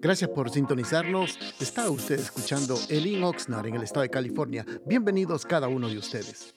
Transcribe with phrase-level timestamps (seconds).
[0.00, 1.38] Gracias por sintonizarnos.
[1.60, 4.64] Está usted escuchando Elin Oxnard en el estado de California.
[4.86, 6.54] Bienvenidos cada uno de ustedes.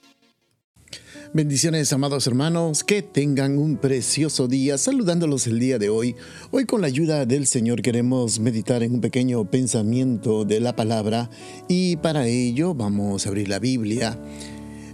[1.33, 4.77] Bendiciones, amados hermanos, que tengan un precioso día.
[4.77, 6.15] Saludándolos el día de hoy.
[6.51, 11.29] Hoy con la ayuda del Señor queremos meditar en un pequeño pensamiento de la palabra
[11.67, 14.17] y para ello vamos a abrir la Biblia.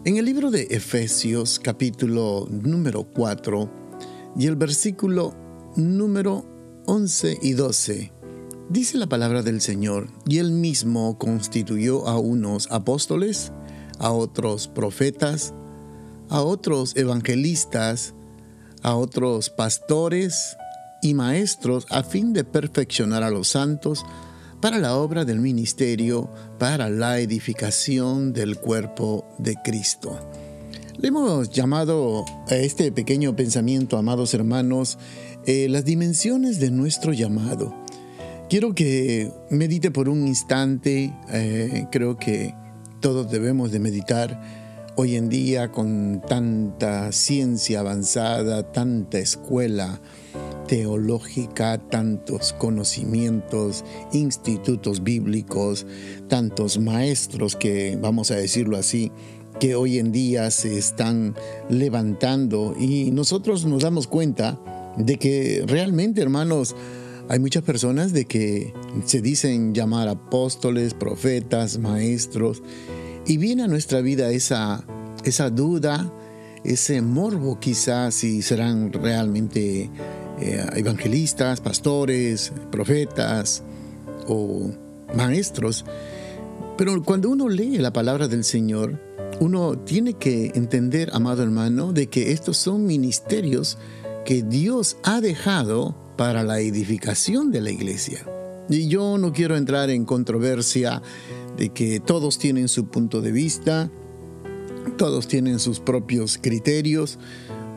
[0.05, 3.69] En el libro de Efesios capítulo número 4
[4.35, 5.35] y el versículo
[5.75, 6.52] número
[6.85, 8.11] 11 y 12
[8.69, 13.51] Dice la palabra del Señor, y él mismo constituyó a unos apóstoles,
[13.99, 15.53] a otros profetas,
[16.29, 18.15] a otros evangelistas,
[18.81, 20.57] a otros pastores
[21.03, 24.05] y maestros a fin de perfeccionar a los santos
[24.61, 30.17] para la obra del ministerio, para la edificación del cuerpo de Cristo.
[30.97, 34.97] Le hemos llamado a este pequeño pensamiento, amados hermanos,
[35.45, 37.73] eh, las dimensiones de nuestro llamado.
[38.49, 42.53] Quiero que medite por un instante, eh, creo que
[42.99, 44.41] todos debemos de meditar
[44.95, 49.99] hoy en día con tanta ciencia avanzada, tanta escuela
[50.67, 55.85] teológica, tantos conocimientos, institutos bíblicos,
[56.27, 59.11] tantos maestros que, vamos a decirlo así,
[59.59, 61.35] que hoy en día se están
[61.69, 64.59] levantando y nosotros nos damos cuenta
[64.97, 66.75] de que realmente, hermanos,
[67.29, 68.73] hay muchas personas de que
[69.05, 72.61] se dicen llamar apóstoles, profetas, maestros,
[73.25, 74.85] y viene a nuestra vida esa,
[75.23, 76.11] esa duda,
[76.63, 79.89] ese morbo quizás si serán realmente
[80.39, 83.63] eh, evangelistas, pastores, profetas
[84.27, 84.71] o
[85.15, 85.85] maestros.
[86.77, 88.99] Pero cuando uno lee la palabra del Señor,
[89.39, 93.77] uno tiene que entender, amado hermano, de que estos son ministerios
[94.25, 98.25] que Dios ha dejado para la edificación de la iglesia.
[98.69, 101.01] Y yo no quiero entrar en controversia
[101.57, 103.89] de que todos tienen su punto de vista,
[104.97, 107.19] todos tienen sus propios criterios.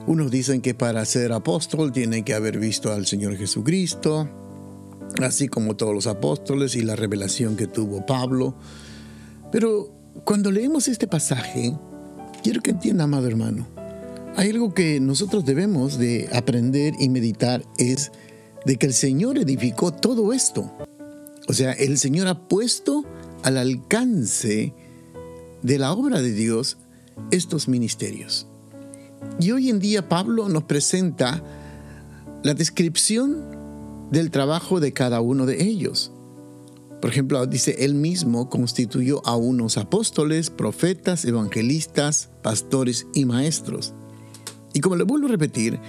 [0.07, 4.29] Unos dicen que para ser apóstol tiene que haber visto al Señor Jesucristo,
[5.21, 8.55] así como todos los apóstoles y la revelación que tuvo Pablo.
[9.51, 9.91] Pero
[10.25, 11.77] cuando leemos este pasaje,
[12.43, 13.67] quiero que entienda, amado hermano,
[14.37, 18.13] hay algo que nosotros debemos de aprender y meditar es
[18.67, 20.71] de que el Señor edificó todo esto.
[21.49, 23.05] O sea, el Señor ha puesto
[23.45, 24.75] al alcance
[25.63, 26.77] de la obra de Dios
[27.31, 28.47] estos ministerios.
[29.41, 31.43] Y hoy en día Pablo nos presenta
[32.43, 36.13] la descripción del trabajo de cada uno de ellos.
[37.01, 43.95] Por ejemplo, dice, él mismo constituyó a unos apóstoles, profetas, evangelistas, pastores y maestros.
[44.77, 45.81] Y como le vuelvo a repetir,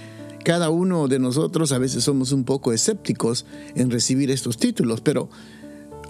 [0.42, 3.44] cada uno de nosotros a veces somos un poco escépticos
[3.74, 5.28] en recibir estos títulos, pero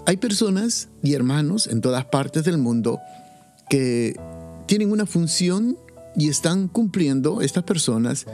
[0.06, 3.00] hay personas y hermanos en todas partes del mundo
[3.68, 4.14] que
[4.66, 5.76] tienen una función
[6.14, 8.26] y están cumpliendo estas personas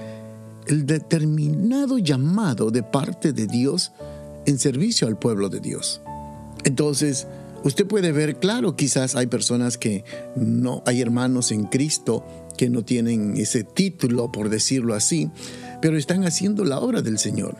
[0.66, 3.92] el determinado llamado de parte de Dios
[4.44, 6.02] en servicio al pueblo de Dios.
[6.64, 7.26] Entonces,
[7.64, 10.04] usted puede ver, claro, quizás hay personas que
[10.36, 12.24] no, hay hermanos en Cristo
[12.56, 15.30] que no tienen ese título, por decirlo así,
[15.82, 17.56] pero están haciendo la obra del Señor.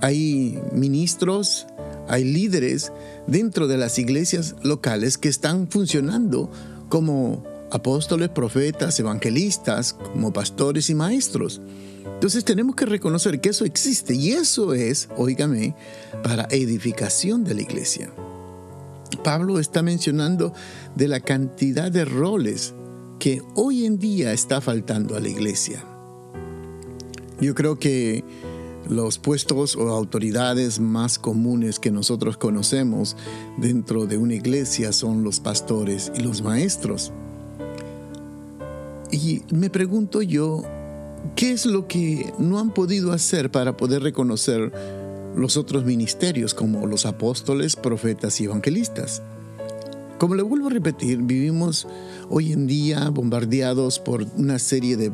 [0.00, 1.66] Hay ministros,
[2.08, 2.92] hay líderes
[3.26, 6.50] dentro de las iglesias locales que están funcionando
[6.88, 11.60] como apóstoles, profetas, evangelistas, como pastores y maestros.
[12.04, 15.74] Entonces tenemos que reconocer que eso existe y eso es, oígame,
[16.22, 18.10] para edificación de la iglesia.
[19.22, 20.52] Pablo está mencionando
[20.94, 22.74] de la cantidad de roles
[23.18, 25.84] que hoy en día está faltando a la iglesia.
[27.40, 28.24] Yo creo que
[28.88, 33.16] los puestos o autoridades más comunes que nosotros conocemos
[33.56, 37.12] dentro de una iglesia son los pastores y los maestros.
[39.10, 40.62] Y me pregunto yo,
[41.34, 44.72] ¿qué es lo que no han podido hacer para poder reconocer
[45.36, 49.22] los otros ministerios como los apóstoles, profetas y evangelistas?
[50.18, 51.86] Como le vuelvo a repetir, vivimos
[52.30, 55.12] hoy en día bombardeados por una serie de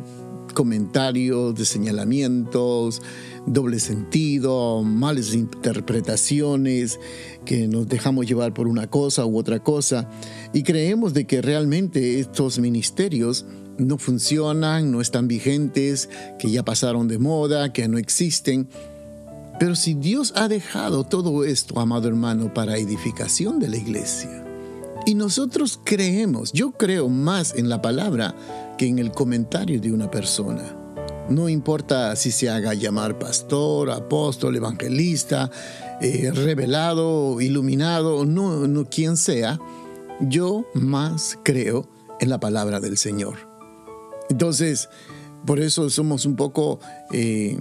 [0.54, 3.02] comentarios, de señalamientos,
[3.46, 7.00] doble sentido, malas interpretaciones,
[7.44, 10.08] que nos dejamos llevar por una cosa u otra cosa
[10.52, 13.44] y creemos de que realmente estos ministerios
[13.78, 16.08] no funcionan, no están vigentes,
[16.38, 18.68] que ya pasaron de moda, que no existen.
[19.62, 24.44] Pero si Dios ha dejado todo esto, amado hermano, para edificación de la iglesia,
[25.06, 28.34] y nosotros creemos, yo creo más en la palabra
[28.76, 30.76] que en el comentario de una persona.
[31.28, 35.48] No importa si se haga llamar pastor, apóstol, evangelista,
[36.00, 39.60] eh, revelado, iluminado, no, no quien sea,
[40.22, 41.88] yo más creo
[42.18, 43.36] en la palabra del Señor.
[44.28, 44.88] Entonces,
[45.46, 46.80] por eso somos un poco,
[47.12, 47.60] eh,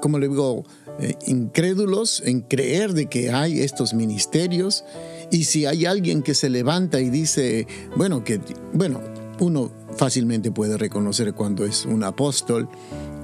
[0.00, 0.64] como le digo,
[1.00, 4.84] eh, incrédulos en creer de que hay estos ministerios.
[5.30, 7.66] Y si hay alguien que se levanta y dice,
[7.96, 8.40] bueno, que,
[8.72, 9.00] bueno,
[9.40, 12.68] uno fácilmente puede reconocer cuando es un apóstol.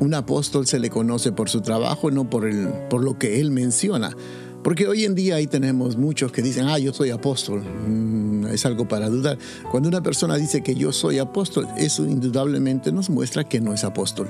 [0.01, 3.51] Un apóstol se le conoce por su trabajo, no por, el, por lo que él
[3.51, 4.15] menciona.
[4.63, 7.63] Porque hoy en día ahí tenemos muchos que dicen, ah, yo soy apóstol.
[7.63, 9.39] Mm, es algo para dudar.
[9.71, 13.85] Cuando una persona dice que yo soy apóstol, eso indudablemente nos muestra que no es
[13.85, 14.29] apóstol.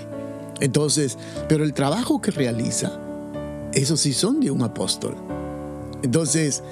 [0.61, 1.19] Entonces,
[1.49, 3.01] pero el trabajo que realiza,
[3.75, 5.17] eso sí son de un apóstol.
[6.03, 6.63] Entonces,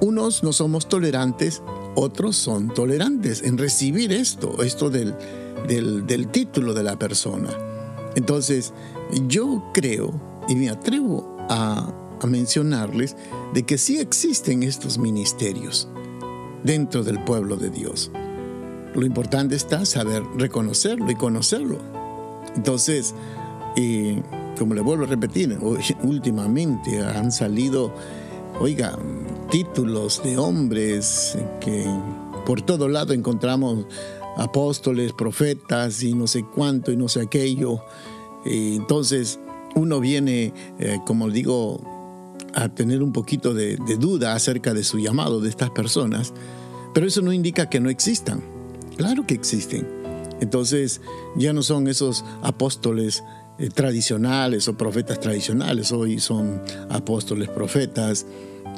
[0.00, 1.62] unos no somos tolerantes,
[1.94, 5.14] otros son tolerantes en recibir esto, esto del,
[5.66, 7.50] del, título de la persona.
[8.16, 8.72] Entonces,
[9.28, 10.12] yo creo
[10.48, 11.92] y me atrevo a
[12.26, 13.16] mencionarles
[13.54, 15.88] de que sí existen estos ministerios
[16.64, 18.10] dentro del pueblo de Dios.
[18.94, 21.78] Lo importante está saber reconocerlo y conocerlo.
[22.56, 23.14] Entonces,
[24.58, 25.58] como le vuelvo a repetir,
[26.02, 27.92] últimamente han salido,
[28.60, 28.98] oiga,
[29.50, 31.86] títulos de hombres que
[32.44, 33.86] por todo lado encontramos
[34.36, 37.82] apóstoles, profetas y no sé cuánto y no sé aquello.
[38.44, 39.38] entonces,
[39.74, 41.80] uno viene, eh, como digo,
[42.54, 46.32] a tener un poquito de, duda acerca de su llamado de estas personas,
[46.94, 48.42] pero eso no indica que no existan.
[48.96, 49.88] Claro que existen.
[50.40, 51.00] Entonces
[51.36, 53.22] ya no son esos apóstoles
[53.60, 58.26] eh, tradicionales o profetas tradicionales, hoy son apóstoles profetas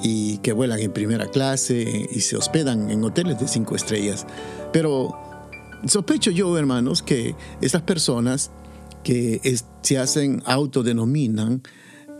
[0.03, 4.27] y que vuelan en primera clase y se hospedan en hoteles de cinco estrellas.
[4.73, 5.17] Pero
[5.87, 8.51] sospecho yo, hermanos, que esas personas
[9.05, 9.41] que
[9.83, 11.63] se hacen, autodenominan,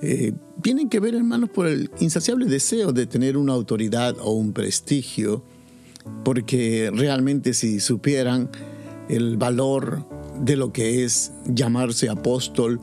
[0.01, 0.33] eh,
[0.63, 5.45] tienen que ver, hermanos, por el insaciable deseo de tener una autoridad o un prestigio,
[6.25, 8.51] porque realmente si supieran
[9.09, 10.05] el valor
[10.41, 12.81] de lo que es llamarse apóstol,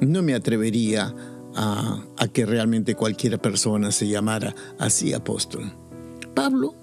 [0.00, 1.14] no me atrevería
[1.54, 2.02] a,
[2.32, 5.72] que realmente cualquier persona se llamara así apóstol.
[6.34, 6.74] Pablo,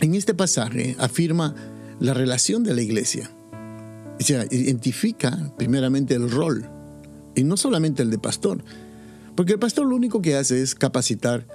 [0.00, 1.54] en este pasaje, afirma
[2.00, 3.30] la relación de la iglesia.
[4.18, 6.68] O sea, identifica primeramente el rol,
[7.34, 8.64] y no solamente el de pastor,
[9.36, 11.46] porque el pastor lo único que hace es capacitar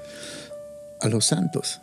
[1.01, 1.81] a los santos.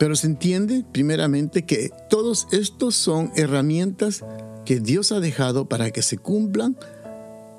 [0.00, 4.24] Pero se entiende primeramente que todos estos son herramientas
[4.64, 6.78] que Dios ha dejado para que se cumplan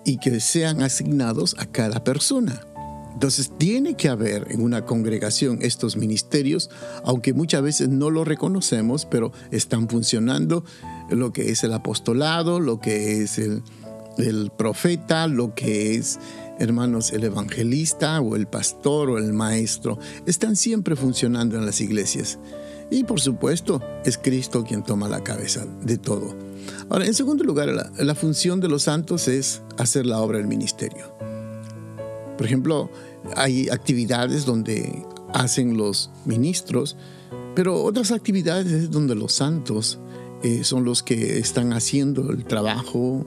[0.05, 2.65] y que sean asignados a cada persona.
[3.13, 6.71] Entonces tiene que haber en una congregación estos ministerios,
[7.03, 10.65] aunque muchas veces no lo reconocemos, pero están funcionando
[11.11, 13.61] lo que es el apostolado, lo que es el,
[14.17, 16.17] el profeta, lo que es
[16.59, 22.39] hermanos, el evangelista o el pastor o el maestro están siempre funcionando en las iglesias.
[22.89, 26.35] Y por supuesto, es Cristo quien toma la cabeza de todo.
[26.89, 31.15] Ahora, en segundo lugar, la, función de los santos es hacer la obra del ministerio.
[32.37, 32.89] Por ejemplo,
[33.35, 36.97] hay actividades donde hacen los ministros,
[37.55, 39.99] pero otras actividades es donde los santos
[40.43, 43.25] eh, son los que están haciendo el trabajo,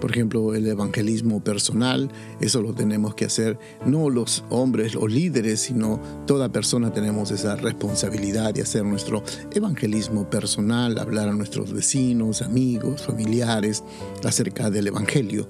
[0.00, 2.10] por ejemplo, el evangelismo personal,
[2.40, 7.56] eso lo tenemos que hacer no los hombres o líderes, sino toda persona tenemos esa
[7.56, 9.22] responsabilidad de hacer nuestro
[9.54, 13.82] evangelismo personal, hablar a nuestros vecinos, amigos, familiares
[14.24, 15.48] acerca del evangelio.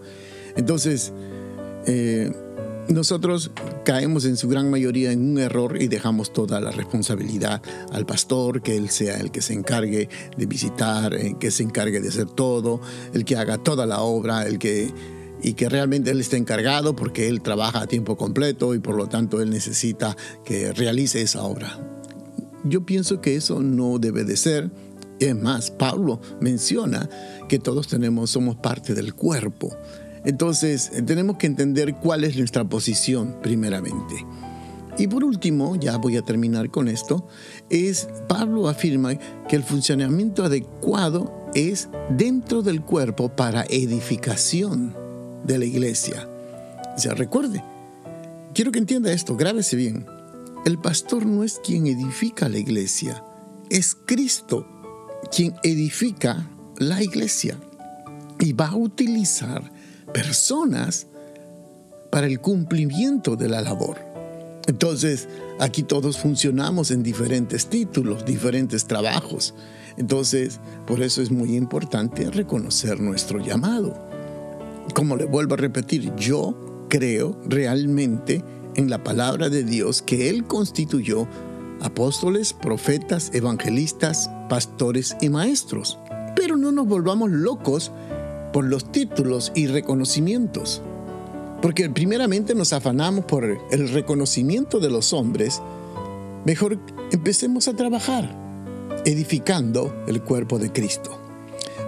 [0.57, 1.13] Entonces,
[1.87, 2.33] eh,
[2.89, 3.51] nosotros
[3.85, 7.63] caemos en su gran mayoría en un error y dejamos toda la responsabilidad
[7.93, 12.01] al pastor, que él sea el que se encargue de visitar, eh, que se encargue
[12.01, 12.81] de hacer todo,
[13.13, 14.93] el que haga toda la obra, el que
[15.43, 19.07] y que realmente él esté encargado porque él trabaja a tiempo completo y por lo
[19.07, 21.79] tanto él necesita que realice esa obra.
[22.65, 24.71] Yo pienso que eso no debe de ser.
[25.21, 27.09] Es más, Pablo menciona
[27.49, 29.77] que todos tenemos somos parte del cuerpo.
[30.27, 34.27] Entonces, tenemos que entender cuál es nuestra posición primeramente.
[34.99, 37.29] Y por último, ya voy a terminar con esto,
[37.71, 39.15] es Pablo afirma
[39.49, 44.97] que el funcionamiento adecuado es dentro del cuerpo para edificación
[45.45, 46.29] de la iglesia.
[46.97, 47.63] Sea, recuerde,
[48.53, 50.07] quiero que entienda esto, grábese bien.
[50.65, 53.23] El pastor no es quien edifica la iglesia,
[53.71, 54.67] es Cristo
[55.31, 57.59] quien edifica la iglesia
[58.41, 59.76] y va a utilizar
[60.17, 61.09] personas
[62.11, 63.99] para el cumplimiento de la labor.
[64.67, 65.29] Entonces,
[65.61, 69.55] aquí todos funcionamos en diferentes títulos, diferentes trabajos.
[69.99, 73.93] Entonces, por eso es muy importante reconocer nuestro llamado.
[74.95, 78.43] como le vuelvo a repetir, yo creo realmente
[78.75, 81.29] en la palabra de Dios que Él constituyó
[81.83, 85.99] apóstoles, profetas, evangelistas, pastores y maestros.
[86.35, 87.93] Pero no nos volvamos locos
[88.53, 90.83] por los títulos y reconocimientos.
[91.63, 95.63] Porque primeramente nos afanamos por el reconocimiento de los hombres,
[96.45, 96.79] mejor
[97.13, 98.37] empecemos a trabajar,
[99.05, 101.19] edificando el cuerpo de Cristo.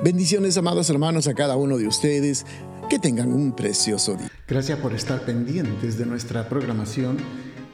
[0.02, 2.46] Bendiciones, amados hermanos, a cada uno de ustedes.
[2.88, 4.30] Que tengan un precioso día.
[4.46, 7.18] Gracias por estar pendientes de nuestra programación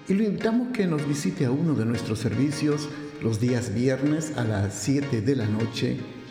[0.09, 2.89] y lo invitamos que nos visite a uno de nuestros servicios
[3.23, 5.99] los días viernes a las 7 de la noche